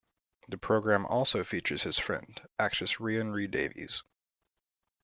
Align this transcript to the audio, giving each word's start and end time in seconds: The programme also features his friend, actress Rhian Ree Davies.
The 0.47 0.57
programme 0.57 1.05
also 1.05 1.43
features 1.43 1.83
his 1.83 1.99
friend, 1.99 2.41
actress 2.57 2.93
Rhian 2.95 3.35
Ree 3.35 3.45
Davies. 3.45 4.01